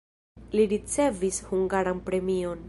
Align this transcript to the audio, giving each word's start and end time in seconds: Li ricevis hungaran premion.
Li 0.59 0.63
ricevis 0.71 1.39
hungaran 1.51 2.03
premion. 2.09 2.59